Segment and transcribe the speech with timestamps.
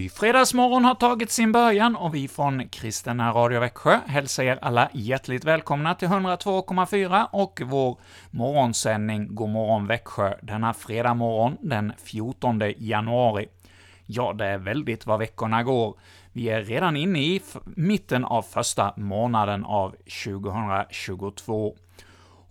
[0.00, 4.88] Ny fredagsmorgon har tagit sin början och vi från Kristina Radio Växjö hälsar er alla
[4.92, 7.98] hjärtligt välkomna till 102,4 och vår
[8.30, 13.48] morgonsändning God morgon Växjö denna fredag morgon den 14 januari.
[14.06, 15.96] Ja, det är väldigt vad veckorna går.
[16.32, 19.94] Vi är redan inne i mitten av första månaden av
[20.24, 21.76] 2022.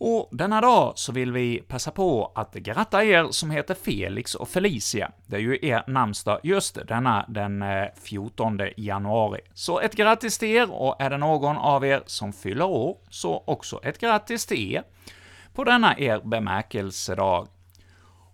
[0.02, 4.50] Och denna dag så vill vi passa på att gratta er som heter Felix och
[4.50, 5.12] Felicia.
[5.26, 9.40] Det är ju er namnsdag just denna den eh, 14 januari.
[9.54, 13.44] Så ett grattis till er, och är det någon av er som fyller år, så
[13.48, 14.84] också ett grattis till er
[15.54, 17.48] på denna er bemärkelsedag.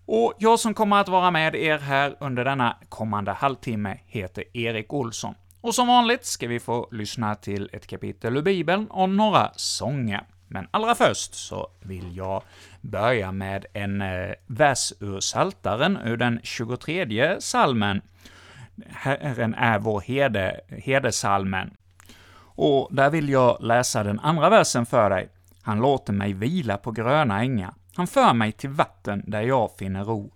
[0.05, 4.93] Och jag som kommer att vara med er här under denna kommande halvtimme heter Erik
[4.93, 5.35] Olsson.
[5.62, 10.25] Och som vanligt ska vi få lyssna till ett kapitel ur Bibeln och några sånger.
[10.48, 12.43] Men allra först så vill jag
[12.82, 18.02] börja med en eh, vers ur Saltaren ur den 23 salmen.
[18.90, 21.77] Herren är vår herde, herdesalmen.
[22.57, 25.29] Och där vill jag läsa den andra versen för dig.
[25.62, 27.74] Han låter mig vila på gröna ängar.
[27.96, 30.34] Han för mig till vatten där jag finner ro.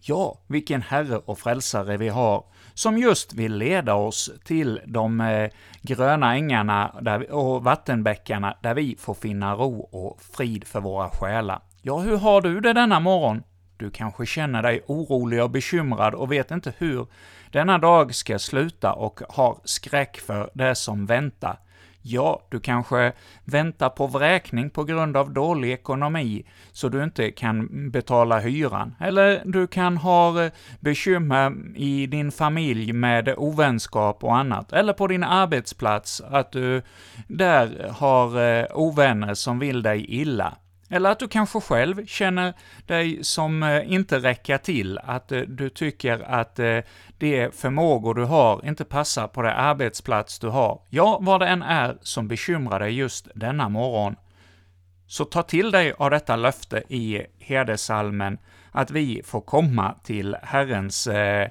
[0.00, 5.50] Ja, vilken Herre och Frälsare vi har, som just vill leda oss till de eh,
[5.82, 11.60] gröna ängarna där, och vattenbäckarna, där vi får finna ro och frid för våra själar.
[11.82, 13.42] Ja, hur har du det denna morgon?
[13.76, 17.06] Du kanske känner dig orolig och bekymrad och vet inte hur
[17.50, 21.58] denna dag ska sluta och har skräck för det som väntar.
[22.06, 23.12] Ja, du kanske
[23.44, 28.94] väntar på vräkning på grund av dålig ekonomi, så du inte kan betala hyran.
[29.00, 34.72] Eller du kan ha eh, bekymmer i din familj med ovänskap och annat.
[34.72, 36.82] Eller på din arbetsplats, att du
[37.28, 40.54] där har eh, ovänner som vill dig illa.
[40.88, 42.54] Eller att du kanske själv känner
[42.86, 46.78] dig som eh, inte räcker till, att eh, du tycker att eh,
[47.18, 50.80] de förmågor du har inte passar på den arbetsplats du har.
[50.90, 54.16] Ja, vad det än är som bekymrar dig just denna morgon,
[55.06, 58.38] så ta till dig av detta löfte i herdesalmen
[58.70, 61.48] att vi får komma till Herrens eh,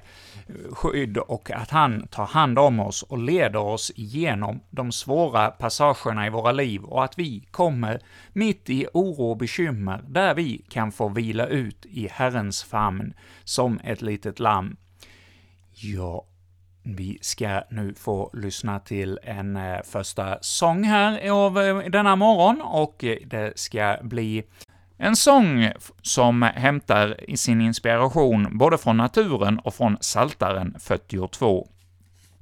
[0.72, 6.26] skydd och att han tar hand om oss och leder oss igenom de svåra passagerna
[6.26, 8.00] i våra liv och att vi kommer
[8.32, 13.80] mitt i oro och bekymmer, där vi kan få vila ut i Herrens famn som
[13.84, 14.76] ett litet lamm.
[15.72, 16.24] Ja,
[16.82, 22.60] vi ska nu få lyssna till en eh, första sång här av eh, denna morgon,
[22.60, 24.44] och eh, det ska bli
[24.98, 25.72] en sång
[26.02, 31.68] som hämtar sin inspiration både från naturen och från Saltaren 42.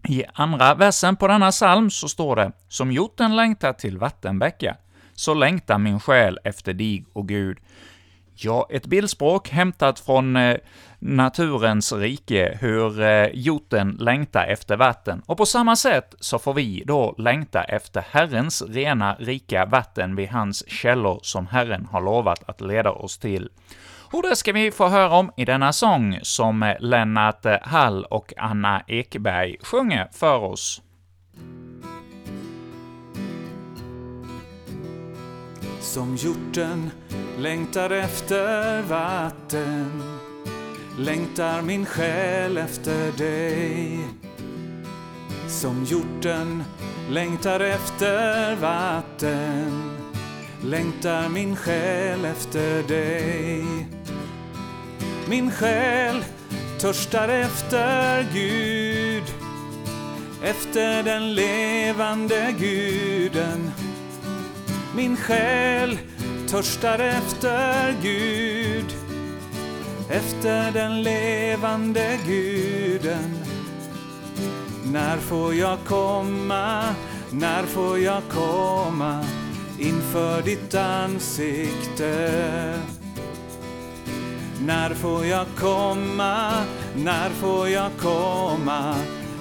[0.08, 4.76] I andra versen på denna psalm så står det ”Som hjorten längtar till vattenbäcka,
[5.14, 7.58] så längtar min själ efter dig, och Gud.
[8.34, 10.56] Ja, ett bildspråk hämtat från eh,
[10.98, 15.22] naturens rike, hur eh, hjorten längtar efter vatten.
[15.26, 20.28] Och på samma sätt så får vi då längta efter Herrens rena, rika vatten vid
[20.28, 23.48] hans källor som Herren har lovat att leda oss till.
[24.12, 28.32] Och det ska vi få höra om i denna sång som eh, Lennart Hall och
[28.36, 30.82] Anna Ekberg sjunger för oss.
[35.82, 36.90] Som hjorten
[37.38, 40.02] längtar efter vatten
[40.98, 43.98] längtar min själ efter dig.
[45.48, 46.64] Som hjorten
[47.10, 49.90] längtar efter vatten
[50.64, 53.64] längtar min själ efter dig.
[55.28, 56.24] Min själ
[56.80, 59.24] törstar efter Gud,
[60.42, 63.70] efter den levande guden.
[64.96, 65.98] Min själ
[66.48, 68.94] törstar efter Gud,
[70.10, 73.38] efter den levande guden.
[74.92, 76.94] När får jag komma,
[77.30, 79.24] när får jag komma
[79.78, 82.42] inför ditt ansikte?
[84.66, 86.52] När får jag komma,
[86.96, 88.94] när får jag komma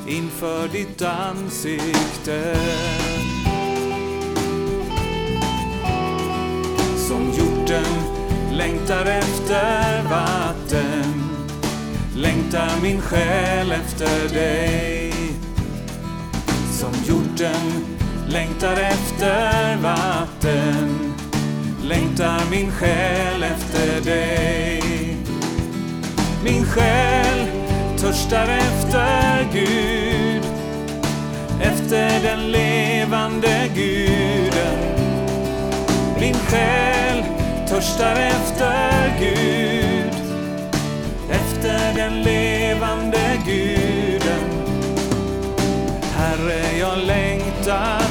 [0.08, 2.58] inför ditt ansikte?
[7.72, 11.24] Som hjorten längtar efter vatten.
[12.16, 15.14] Längtar min själ efter dig.
[16.72, 17.86] Som hjorten
[18.28, 21.14] längtar efter vatten.
[21.84, 24.84] Längtar min själ efter dig.
[26.44, 27.48] Min själ
[27.98, 30.46] törstar efter Gud.
[31.62, 34.92] Efter den levande guden.
[36.20, 37.41] Min själ
[37.72, 40.14] törstar efter Gud,
[41.30, 44.44] efter den levande Guden.
[46.16, 48.02] Herre, jag längtar,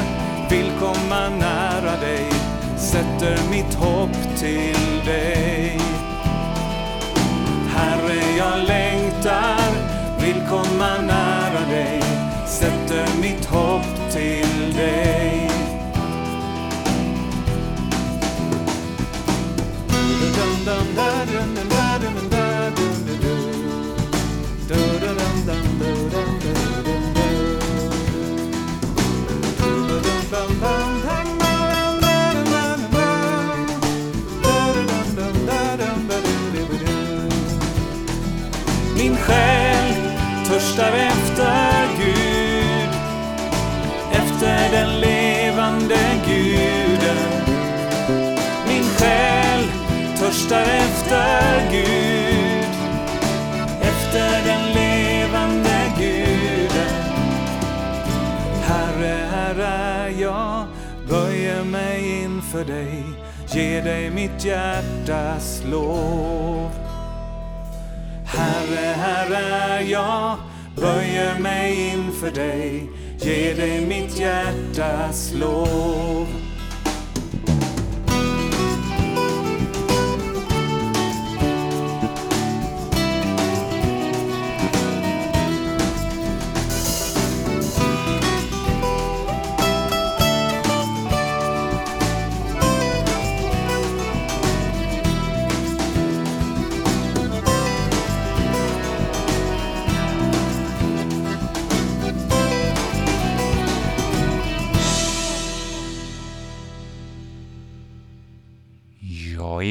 [0.51, 2.25] vill komma nära dig,
[2.77, 5.79] sätter mitt hopp till dig.
[7.77, 9.71] Herre, jag längtar,
[10.21, 12.03] vill komma nära dig,
[12.47, 15.30] sätter mitt hopp till dig.
[40.81, 42.91] Törstar efter Gud,
[44.13, 47.17] efter den levande Guden.
[48.69, 49.65] Min själ
[50.19, 52.69] törstar efter Gud,
[53.81, 56.95] efter den levande Guden.
[58.63, 60.65] Herre, här är jag,
[61.09, 63.05] böjer mig inför dig,
[63.47, 66.71] ger dig mitt hjärtas lov.
[68.25, 70.37] Herre, Herre är jag,
[70.81, 76.50] böjer mig inför dig, ger dig mitt hjärtas lov.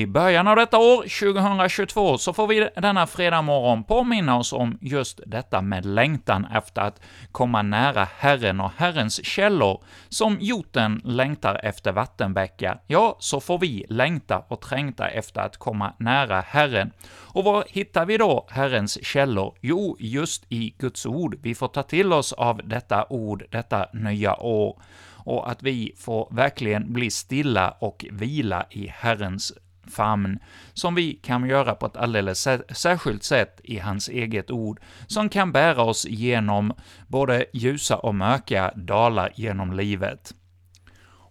[0.09, 5.19] Början av detta år, 2022, så får vi denna fredag morgon påminna oss om just
[5.25, 7.01] detta med längtan efter att
[7.31, 9.83] komma nära Herren och Herrens källor.
[10.09, 15.93] Som joten längtar efter vattenbäckar, ja, så får vi längta och trängta efter att komma
[15.99, 16.91] nära Herren.
[17.33, 19.55] Och var hittar vi då Herrens källor?
[19.61, 21.35] Jo, just i Guds ord.
[21.41, 24.81] Vi får ta till oss av detta ord, detta nya år
[25.25, 29.53] och att vi får verkligen bli stilla och vila i Herrens
[29.89, 30.39] famn,
[30.73, 35.51] som vi kan göra på ett alldeles särskilt sätt i hans eget ord, som kan
[35.51, 36.73] bära oss genom
[37.07, 40.33] både ljusa och mörka dalar genom livet.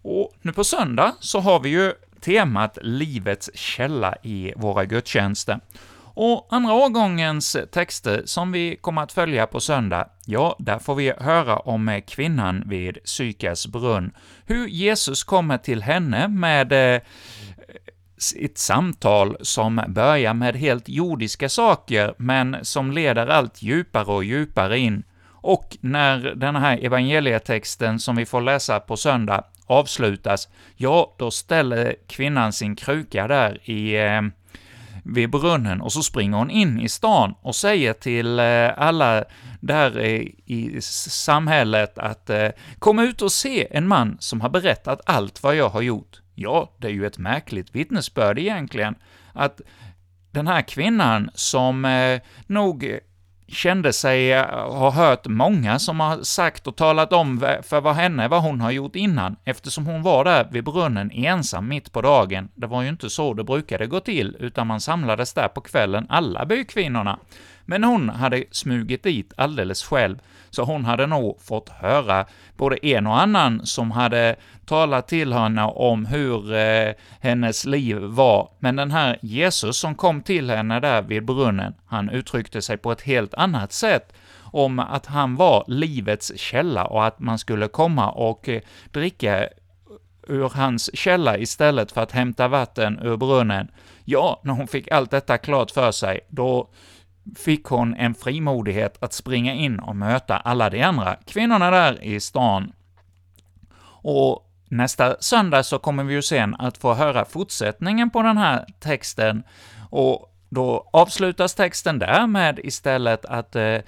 [0.03, 5.61] Och nu på söndag så har vi ju temat Livets källa i våra gudstjänster.
[6.21, 11.13] Och andra årgångens texter som vi kommer att följa på söndag, ja, där får vi
[11.21, 14.13] höra om kvinnan vid Sykars brunn,
[14.47, 17.01] hur Jesus kommer till henne med eh,
[18.37, 24.79] ett samtal som börjar med helt jordiska saker, men som leder allt djupare och djupare
[24.79, 25.03] in.
[25.41, 31.95] Och när den här evangelietexten som vi får läsa på söndag avslutas, ja, då ställer
[32.07, 34.23] kvinnan sin kruka där i eh,
[35.05, 39.25] vid brunnen och så springer hon in i stan och säger till eh, alla
[39.61, 45.43] där i samhället att eh, kom ut och se en man som har berättat allt
[45.43, 46.21] vad jag har gjort.
[46.41, 48.95] Ja, det är ju ett märkligt vittnesbörd egentligen,
[49.33, 49.61] att
[50.31, 52.99] den här kvinnan som eh, nog
[53.49, 58.29] kände sig eh, ha hört många som har sagt och talat om för vad henne
[58.29, 62.49] vad hon har gjort innan, eftersom hon var där vid brunnen ensam mitt på dagen.
[62.55, 66.07] Det var ju inte så det brukade gå till, utan man samlades där på kvällen,
[66.09, 67.19] alla bykvinnorna.
[67.71, 70.19] Men hon hade smugit dit alldeles själv,
[70.51, 75.65] så hon hade nog fått höra både en och annan som hade talat till henne
[75.65, 81.03] om hur eh, hennes liv var, men den här Jesus som kom till henne där
[81.03, 86.39] vid brunnen, han uttryckte sig på ett helt annat sätt om att han var livets
[86.39, 88.61] källa och att man skulle komma och eh,
[88.93, 89.49] dricka
[90.29, 93.69] ur hans källa istället för att hämta vatten ur brunnen.
[94.05, 96.69] Ja, när hon fick allt detta klart för sig, då
[97.37, 102.21] fick hon en frimodighet att springa in och möta alla de andra kvinnorna där i
[102.21, 102.73] stan.
[104.03, 108.67] Och nästa söndag så kommer vi ju sen att få höra fortsättningen på den här
[108.81, 109.43] texten,
[109.91, 113.79] och då avslutas texten där med istället att eh,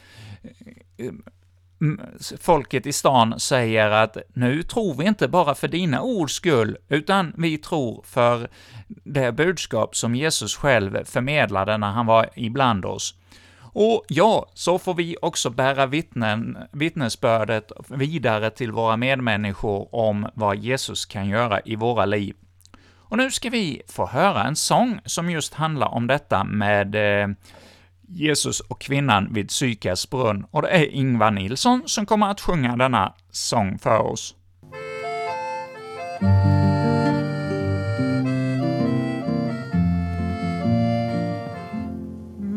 [2.41, 7.33] folket i stan säger att nu tror vi inte bara för dina ords skull, utan
[7.37, 8.49] vi tror för
[8.87, 13.15] det budskap som Jesus själv förmedlade när han var ibland oss.
[13.73, 20.57] Och ja, så får vi också bära vittnen, vittnesbördet vidare till våra medmänniskor om vad
[20.57, 22.37] Jesus kan göra i våra liv.
[23.11, 27.29] Och nu ska vi få höra en sång som just handlar om detta med eh,
[28.12, 32.76] Jesus och kvinnan vid Sykas brunn, och det är Ingvar Nilsson som kommer att sjunga
[32.76, 34.35] denna sång för oss.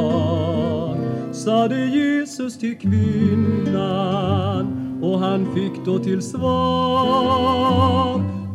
[1.33, 4.67] sade Jesus till kvinnan
[5.03, 7.17] och han fick då till svar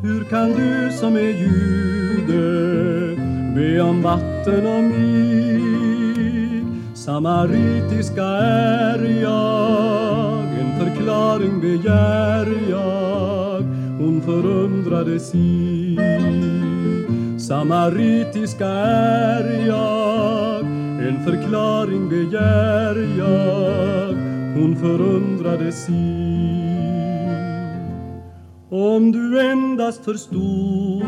[0.03, 2.43] hur kan du som är jude
[3.55, 5.63] be om vatten och mig?
[6.95, 13.63] Samaritiska är jag, en förklaring begär jag.
[13.99, 15.99] Hon förundrade sig.
[17.39, 20.61] Samaritiska är jag,
[21.09, 24.15] en förklaring begär jag.
[24.61, 26.62] Hon förundrade sig.
[28.75, 31.05] Om du endast förstode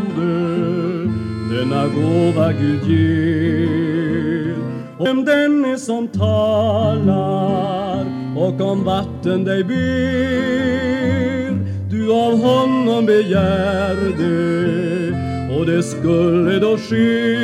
[1.50, 4.54] denna gåva Gud ger.
[4.98, 8.06] Om den är som talar
[8.36, 9.80] och om vatten dig ber.
[11.90, 14.34] Du av honom begärde
[15.58, 17.36] och det skulle då ske.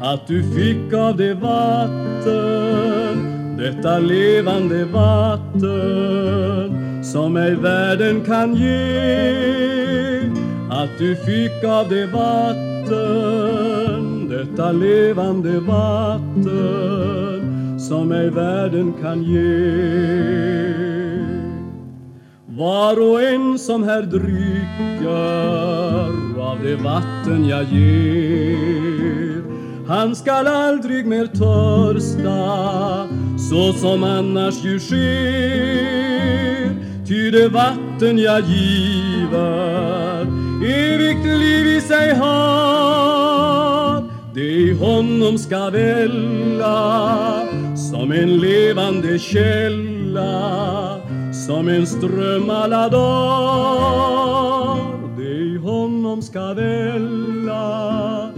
[0.00, 2.84] Att du fick av det vatten
[3.58, 5.64] detta levande vatten
[7.14, 8.70] som ej världen kan ge
[10.70, 13.58] att du fick av det vatten
[14.28, 16.50] detta levande vatten
[17.78, 19.94] som ej världen kan ge.
[22.46, 25.08] Var och en som här dricker
[26.40, 29.42] av det vatten jag ger
[29.88, 36.04] han skall aldrig mer törsta så som annars ju sker
[37.06, 40.22] ty det vatten jag giver
[40.64, 47.42] evigt liv i sig har det i honom ska välla
[47.90, 51.00] som en levande källa
[51.46, 53.16] som en ström alla dagar.
[55.16, 58.30] Det i honom ska välla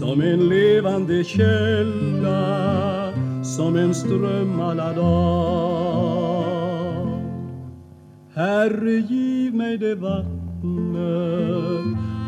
[0.00, 3.12] som en levande källa
[3.44, 6.31] som en ström alla dagar.
[8.34, 10.30] Herre, giv mig det vattnet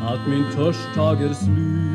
[0.03, 1.95] att min törst tager slut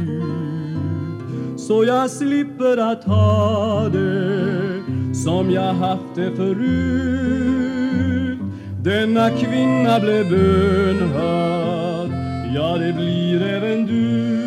[1.59, 8.39] så jag slipper att ha det som jag haft det förut.
[8.83, 12.09] Denna kvinna blev bönhörd
[12.55, 14.39] ja, det blir även du.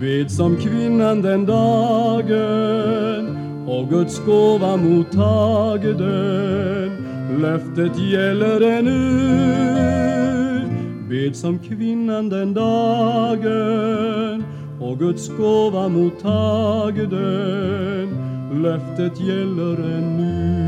[0.00, 5.98] Bed som kvinnan den dagen och Guds gåva mottagden
[7.30, 8.98] löftet gäller ännu
[11.08, 14.44] Bed som kvinnan den dagen
[14.80, 18.08] och Guds gåva mottag den.
[18.62, 20.58] löftet gäller ännu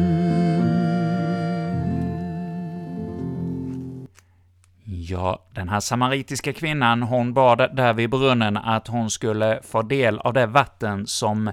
[4.84, 10.18] Ja, den här samaritiska kvinnan, hon bad där vid brunnen att hon skulle få del
[10.18, 11.52] av det vatten som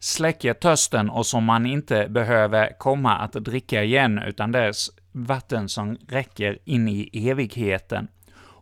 [0.00, 4.72] släcker törsten och som man inte behöver komma att dricka igen, utan det är
[5.12, 8.08] vatten som räcker in i evigheten.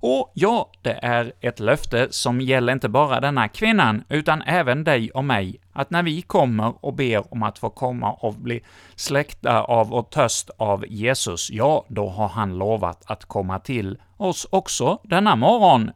[0.00, 5.10] Och ja, det är ett löfte som gäller inte bara denna kvinnan, utan även dig
[5.10, 8.60] och mig, att när vi kommer och ber om att få komma och bli
[8.96, 14.46] släckta av och törst av Jesus, ja, då har han lovat att komma till oss
[14.50, 15.90] också denna morgon,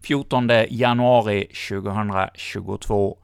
[0.00, 3.16] 14 januari 2022.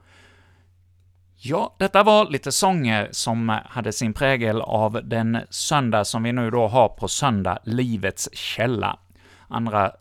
[1.48, 6.50] Ja, detta var lite sånger som hade sin prägel av den söndag som vi nu
[6.50, 8.98] då har på söndag, Livets källa
[9.48, 9.92] andra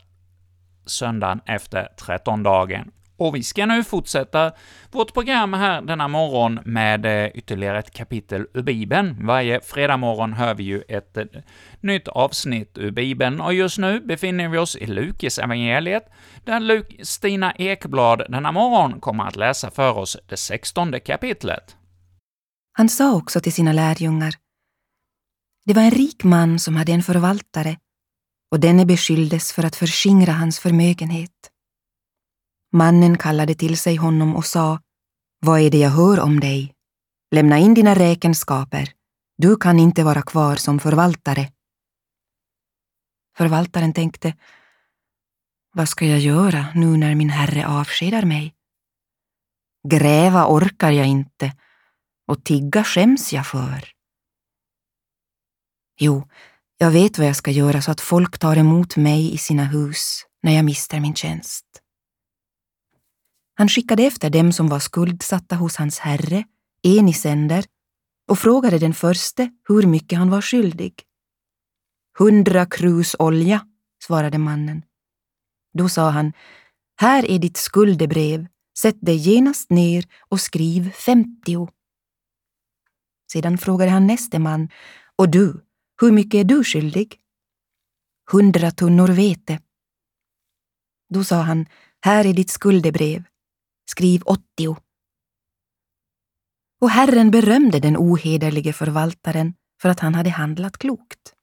[0.85, 2.91] söndagen efter trettondagen.
[3.17, 4.51] Och vi ska nu fortsätta
[4.91, 9.25] vårt program här denna morgon med eh, ytterligare ett kapitel ur Bibeln.
[9.27, 11.25] Varje fredag morgon hör vi ju ett eh,
[11.81, 16.09] nytt avsnitt ur Bibeln, och just nu befinner vi oss i Lukes evangeliet
[16.43, 21.75] där Stina Ekblad denna morgon kommer att läsa för oss det sextonde kapitlet.
[22.77, 24.35] Han sa också till sina lärjungar,
[25.65, 27.77] det var en rik man som hade en förvaltare
[28.51, 31.31] och denne beskylldes för att förskingra hans förmögenhet.
[32.75, 34.79] Mannen kallade till sig honom och sa,
[35.39, 36.73] Vad är det jag hör om dig?
[37.31, 38.91] Lämna in dina räkenskaper.
[39.37, 41.51] Du kan inte vara kvar som förvaltare.
[43.37, 44.33] Förvaltaren tänkte,
[45.73, 48.53] vad ska jag göra nu när min herre avskedar mig?
[49.87, 51.53] Gräva orkar jag inte
[52.27, 53.89] och tigga skäms jag för.
[55.99, 56.27] Jo,
[56.77, 60.25] jag vet vad jag ska göra så att folk tar emot mig i sina hus
[60.43, 61.84] när jag mister min tjänst.
[63.57, 66.43] Han skickade efter dem som var skuldsatta hos hans herre,
[66.83, 67.65] Enisänder,
[68.27, 71.03] och frågade den förste hur mycket han var skyldig.
[72.17, 73.67] Hundra krus olja,
[74.03, 74.83] svarade mannen.
[75.73, 76.33] Då sa han,
[76.97, 78.47] här är ditt skuldebrev,
[78.77, 81.69] sätt dig genast ner och skriv femtio.
[83.31, 84.69] Sedan frågade han näste man,
[85.15, 85.65] och du,
[86.01, 87.19] hur mycket är du skyldig?
[88.31, 89.59] Hundra tunnor vete.
[91.09, 91.65] Då sa han,
[92.01, 93.23] här är ditt skuldebrev,
[93.85, 94.77] skriv åttio.
[96.81, 101.33] Och Herren berömde den ohederlige förvaltaren för att han hade handlat klokt.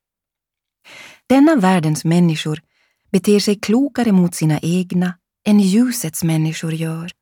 [1.27, 2.61] Denna världens människor
[3.11, 7.13] beter sig klokare mot sina egna än ljusets människor gör.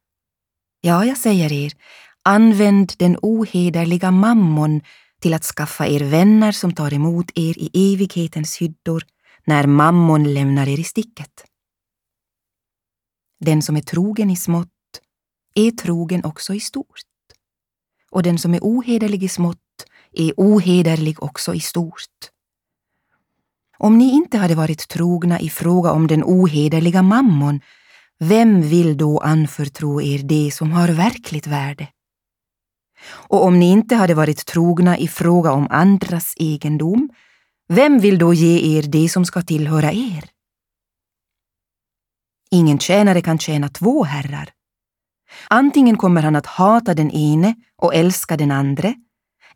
[0.81, 1.73] Ja, jag säger er,
[2.23, 4.81] använd den ohederliga mammon
[5.21, 9.05] till att skaffa er vänner som tar emot er i evighetens hyddor
[9.47, 11.45] när mammon lämnar er i sticket.
[13.41, 14.69] Den som är trogen i smått
[15.55, 17.01] är trogen också i stort.
[18.11, 19.59] Och den som är ohederlig i smått
[20.13, 22.31] är ohederlig också i stort.
[23.79, 27.61] Om ni inte hade varit trogna i fråga om den ohederliga mammon,
[28.19, 31.89] vem vill då anförtro er det som har verkligt värde?
[33.07, 37.11] Och om ni inte hade varit trogna i fråga om andras egendom,
[37.69, 40.31] vem vill då ge er det som ska tillhöra er?
[42.51, 44.53] Ingen tjänare kan tjäna två herrar.
[45.49, 48.95] Antingen kommer han att hata den ene och älska den andre,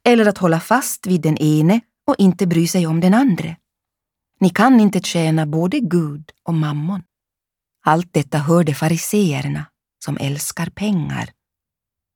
[0.05, 3.57] eller att hålla fast vid den ene och inte bry sig om den andre.
[4.41, 7.03] Ni kan inte tjäna både Gud och mammon.
[7.85, 9.67] Allt detta hörde fariseerna,
[10.05, 11.31] som älskar pengar,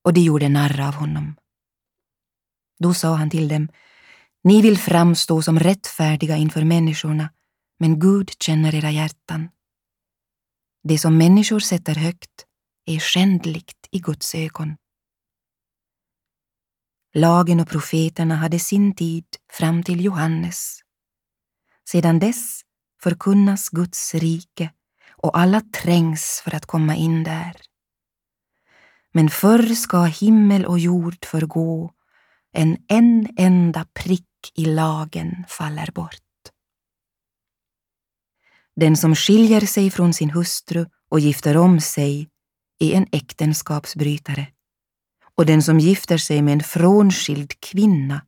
[0.04, 1.36] och de gjorde narr av honom.
[2.78, 3.68] Då sa han till dem,
[4.44, 7.30] ni vill framstå som rättfärdiga inför människorna,
[7.78, 9.48] men Gud känner era hjärtan.
[10.82, 12.47] Det som människor sätter högt
[12.88, 14.76] är skändligt i Guds ögon.
[17.14, 20.80] Lagen och profeterna hade sin tid fram till Johannes.
[21.90, 22.60] Sedan dess
[23.02, 24.70] förkunnas Guds rike
[25.10, 27.56] och alla trängs för att komma in där.
[29.12, 31.92] Men förr ska himmel och jord förgå,
[32.52, 36.22] en en enda prick i lagen faller bort.
[38.76, 42.28] Den som skiljer sig från sin hustru och gifter om sig
[42.78, 44.46] är en äktenskapsbrytare
[45.34, 48.22] och den som gifter sig med en frånskild kvinna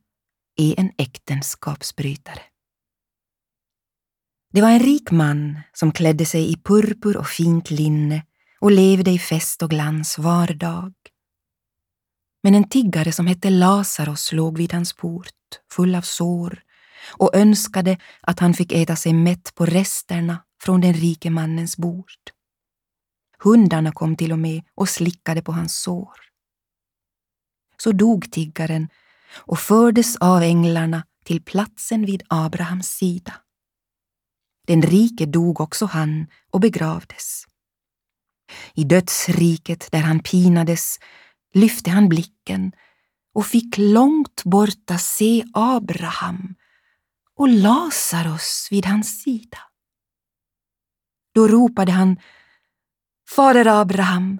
[0.55, 2.41] är en äktenskapsbrytare.
[4.53, 8.25] Det var en rik man som klädde sig i purpur och fint linne
[8.59, 10.93] och levde i fest och glans var dag.
[12.43, 15.27] Men en tiggare som hette Lazarus låg vid hans port,
[15.71, 16.63] full av sår
[17.17, 22.11] och önskade att han fick äta sig mätt på resterna från den rike mannens bord.
[23.43, 26.19] Hundarna kom till och med och slickade på hans sår.
[27.77, 28.89] Så dog tiggaren
[29.35, 33.33] och fördes av änglarna till platsen vid Abrahams sida.
[34.67, 37.45] Den rike dog också han och begravdes.
[38.73, 40.99] I dödsriket där han pinades
[41.53, 42.71] lyfte han blicken
[43.33, 46.55] och fick långt borta se Abraham
[47.35, 49.57] och Lazarus vid hans sida.
[51.33, 52.17] Då ropade han
[53.35, 54.39] Fader Abraham,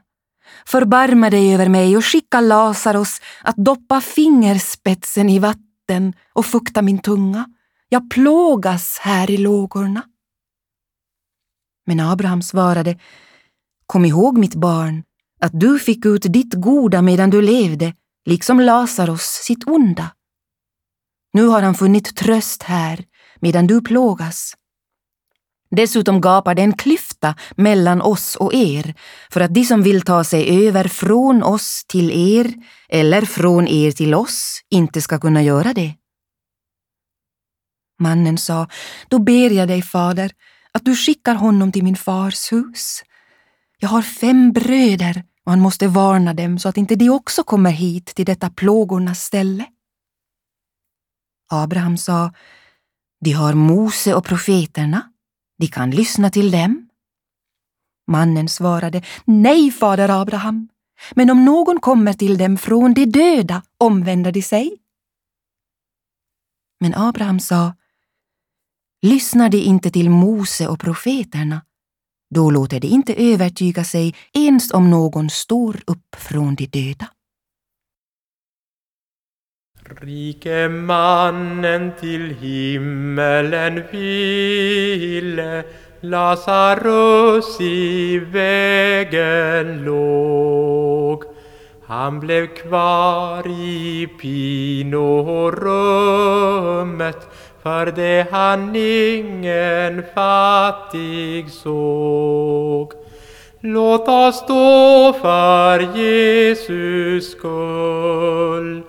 [0.66, 7.00] förbarma dig över mig och skicka Lazarus att doppa fingerspetsen i vatten och fukta min
[7.00, 7.46] tunga.
[7.90, 10.04] Jag plågas här i lågorna.
[11.86, 13.00] Men Abraham svarade
[13.86, 15.04] Kom ihåg mitt barn,
[15.42, 17.94] att du fick ut ditt goda medan du levde,
[18.26, 20.12] liksom Lazarus sitt onda.
[21.34, 23.06] Nu har han funnit tröst här,
[23.40, 24.54] medan du plågas.
[25.72, 28.96] Dessutom gapar det en klyfta mellan oss och er,
[29.30, 32.54] för att de som vill ta sig över från oss till er
[32.90, 35.96] eller från er till oss inte ska kunna göra det.
[38.00, 38.68] Mannen sa,
[39.08, 40.32] då ber jag dig, fader,
[40.72, 43.04] att du skickar honom till min fars hus.
[43.78, 47.72] Jag har fem bröder och han måste varna dem så att inte de också kommer
[47.72, 49.66] hit till detta plågornas ställe.
[51.52, 52.34] Abraham sa,
[53.20, 55.11] de har Mose och profeterna,
[55.62, 56.90] de kan lyssna till dem.
[58.08, 60.70] Mannen svarade, nej, fader Abraham,
[61.16, 64.78] men om någon kommer till dem från de döda omvänder de sig.
[66.80, 67.74] Men Abraham sa,
[69.02, 71.62] lyssnar de inte till Mose och profeterna,
[72.36, 77.08] då låter de inte övertyga sig ens om någon står upp från de döda.
[80.00, 85.64] Rike mannen till himmelen ville
[86.00, 91.24] Lazarus i vägen låg.
[91.86, 95.18] Han blev kvar i pinorummet
[97.64, 102.94] för det han ingen fattig såg.
[103.60, 108.84] Låt oss stå för Jesus skull,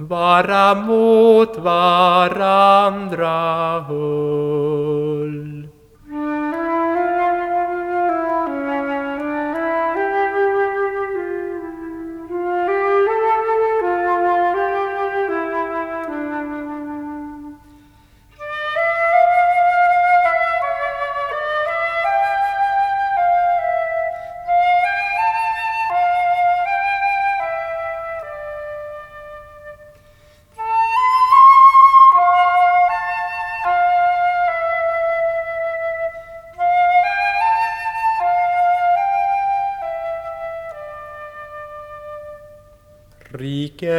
[0.00, 4.00] varam ut, varam drahul.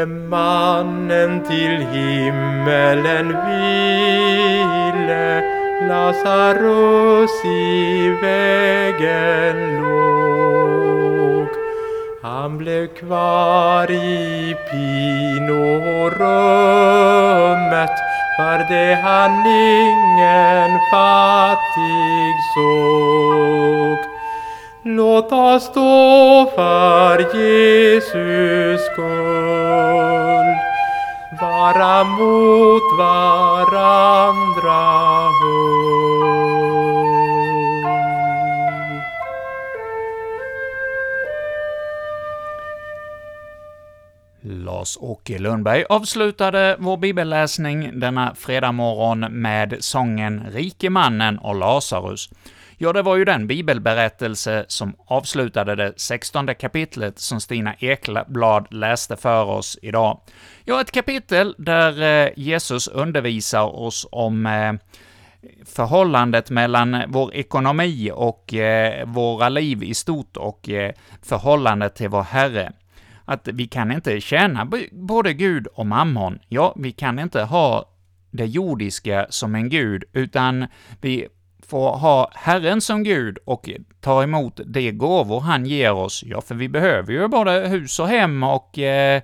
[0.05, 5.43] Mannen till himmelen ville
[5.87, 11.47] Lazarus i vägen låg.
[12.21, 16.21] Han blev kvar i pinorummet
[18.37, 24.10] för det han ingen fattig såg.
[24.83, 30.55] Låt oss stå för Jesus skull,
[31.41, 34.09] vara mot varandra
[35.41, 35.91] hull.
[44.41, 52.29] Lars-Åke Lundberg avslutade vår bibelläsning denna fredag morgon med sången Rikemannen och Lazarus.
[52.83, 59.15] Ja, det var ju den bibelberättelse som avslutade det 16 kapitlet som Stina Ekblad läste
[59.17, 60.21] för oss idag.
[60.65, 64.73] Ja, ett kapitel där eh, Jesus undervisar oss om eh,
[65.65, 70.69] förhållandet mellan vår ekonomi och eh, våra liv i stort och
[71.21, 72.71] förhållandet till vår Herre.
[73.25, 76.39] Att vi kan inte tjäna både Gud och mammon.
[76.47, 77.85] Ja, vi kan inte ha
[78.31, 80.67] det jordiska som en gud, utan
[81.01, 81.27] vi
[81.71, 83.69] få ha Herren som Gud och
[84.01, 86.23] ta emot de gåvor han ger oss.
[86.25, 89.21] Ja, för vi behöver ju både hus och hem och eh,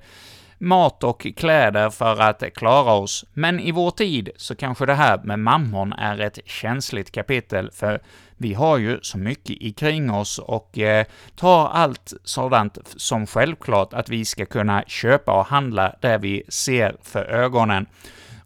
[0.58, 3.26] mat och kläder för att klara oss.
[3.34, 8.02] Men i vår tid så kanske det här med mammon är ett känsligt kapitel, för
[8.38, 11.06] vi har ju så mycket kring oss och eh,
[11.36, 16.96] tar allt sådant som självklart att vi ska kunna köpa och handla det vi ser
[17.02, 17.86] för ögonen.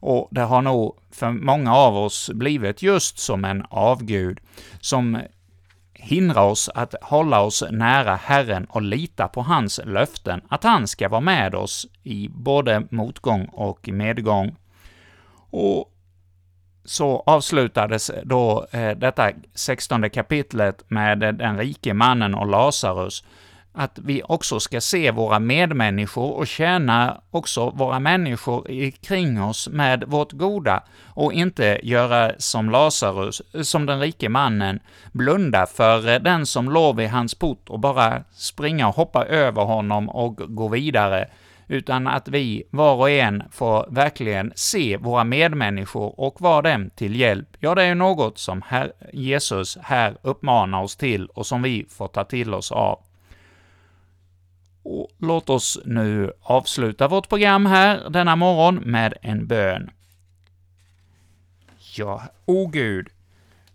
[0.01, 4.39] Och det har nog för många av oss blivit just som en avgud,
[4.79, 5.21] som
[5.93, 11.09] hindrar oss att hålla oss nära Herren och lita på hans löften, att han ska
[11.09, 14.55] vara med oss i både motgång och medgång.
[15.49, 15.93] Och
[16.85, 23.23] så avslutades då eh, detta 16 kapitlet med den rike mannen och Lazarus,
[23.73, 30.03] att vi också ska se våra medmänniskor och tjäna också våra människor kring oss med
[30.07, 34.79] vårt goda och inte göra som Lazarus, som den rike mannen,
[35.11, 40.09] blunda för den som låg vid hans port och bara springa och hoppa över honom
[40.09, 41.27] och gå vidare,
[41.67, 47.15] utan att vi var och en får verkligen se våra medmänniskor och vara dem till
[47.15, 47.47] hjälp.
[47.59, 48.61] Ja, det är något som
[49.13, 52.99] Jesus här uppmanar oss till och som vi får ta till oss av.
[54.91, 59.89] Och låt oss nu avsluta vårt program här denna morgon med en bön.
[61.95, 63.07] Ja, o Gud,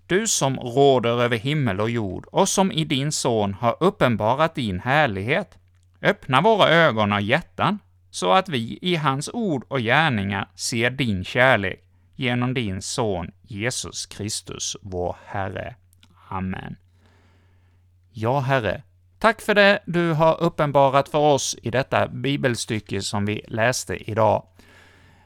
[0.06, 4.80] du som råder över himmel och jord och som i din Son har uppenbarat din
[4.80, 5.58] härlighet,
[6.02, 7.78] öppna våra ögon och hjärtan
[8.10, 11.84] så att vi i hans ord och gärningar ser din kärlek
[12.16, 15.74] genom din Son Jesus Kristus, vår Herre.
[16.28, 16.76] Amen.
[18.12, 18.82] Ja, Herre,
[19.18, 24.42] Tack för det du har uppenbarat för oss i detta bibelstycke som vi läste idag.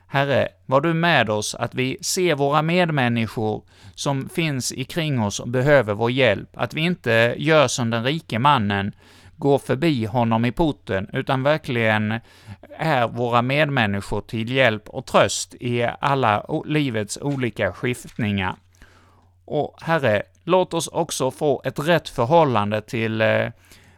[0.07, 3.63] Herre, var du med oss att vi ser våra medmänniskor
[3.95, 8.39] som finns ikring oss och behöver vår hjälp, att vi inte gör som den rike
[8.39, 8.93] mannen,
[9.37, 12.21] går förbi honom i porten, utan verkligen
[12.79, 18.55] är våra medmänniskor till hjälp och tröst i alla livets olika skiftningar.
[19.45, 23.49] Och Herre, låt oss också få ett rätt förhållande till eh,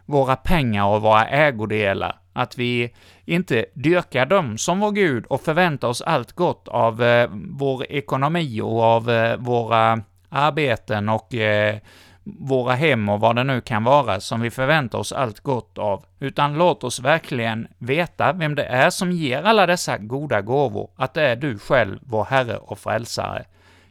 [0.05, 2.93] våra pengar och våra ägodelar, att vi
[3.25, 8.61] inte dyrkar dem som vår Gud och förväntar oss allt gott av eh, vår ekonomi
[8.61, 11.77] och av eh, våra arbeten och eh,
[12.23, 16.05] våra hem och vad det nu kan vara som vi förväntar oss allt gott av,
[16.19, 21.13] utan låt oss verkligen veta vem det är som ger alla dessa goda gåvor, att
[21.13, 23.45] det är du själv, vår Herre och Frälsare.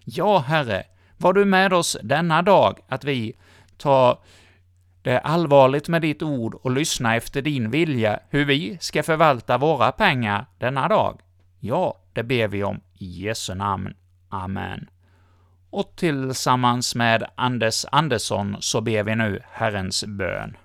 [0.05, 0.83] Ja, Herre,
[1.17, 3.35] var du med oss denna dag, att vi
[3.79, 4.19] tar
[5.03, 9.59] det är allvarligt med ditt ord och lyssna efter din vilja hur vi ska förvalta
[9.59, 11.21] våra pengar denna dag.
[11.61, 13.95] Ja, det ber vi om i Jesu namn.
[14.29, 14.89] Amen.
[15.71, 20.57] Och tillsammans med Anders Andersson så ber vi nu Herrens bön.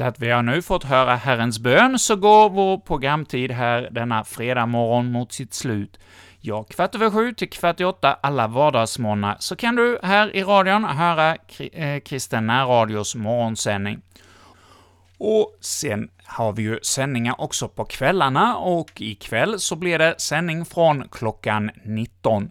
[0.00, 4.24] Efter att vi har nu fått höra Herrens bön så går vår programtid här denna
[4.24, 5.98] fredag morgon mot sitt slut.
[6.40, 10.42] Ja, kvart över sju till kvart i åtta alla vardagsmorgnar så kan du här i
[10.42, 14.00] radion höra Kri- eh, Kristen närradios morgonsändning.
[15.18, 20.64] Och sen har vi ju sändningar också på kvällarna, och ikväll så blir det sändning
[20.64, 22.50] från klockan 19.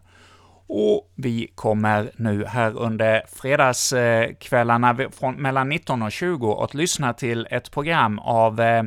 [0.71, 7.47] Och vi kommer nu här under fredagskvällarna från mellan 19 och 20 att lyssna till
[7.51, 8.83] ett program av eh,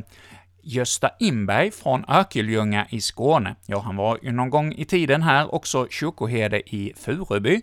[0.61, 3.55] Gösta Inberg från Örkelljunga i Skåne.
[3.65, 7.61] Ja, han var ju någon gång i tiden här också kyrkoherde i Furuby,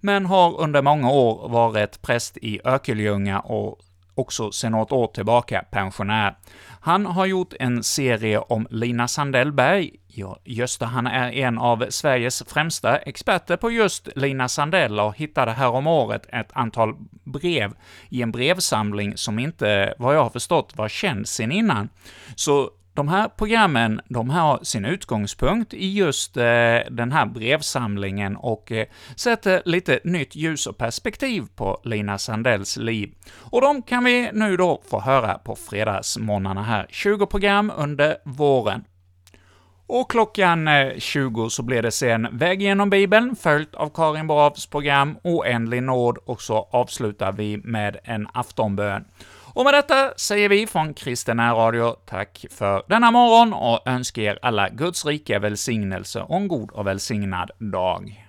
[0.00, 3.78] men har under många år varit präst i Örkelljunga och
[4.14, 6.36] också sedan något år tillbaka pensionär.
[6.80, 9.90] Han har gjort en serie om Lina Sandellberg.
[10.16, 15.52] Ja, Gösta han är en av Sveriges främsta experter på just Lina Sandell och hittade
[15.52, 17.72] häromåret ett antal brev
[18.08, 21.88] i en brevsamling som inte, vad jag har förstått, var känd sen innan.
[22.36, 26.42] Så de här programmen, de har sin utgångspunkt i just eh,
[26.90, 33.14] den här brevsamlingen och eh, sätter lite nytt ljus och perspektiv på Lina Sandells liv.
[33.38, 38.84] Och de kan vi nu då få höra på fredagsmorgnarna här, 20 program under våren.
[39.86, 44.66] Och klockan eh, 20 så blir det sen Väg genom Bibeln, följt av Karin Bravs
[44.66, 49.04] program Oändlig nåd, och så avslutar vi med en aftonbön.
[49.54, 54.38] Och med detta säger vi från Kristen Radio tack för denna morgon och önskar er
[54.42, 58.23] alla Guds rika välsignelse och en god och välsignad dag.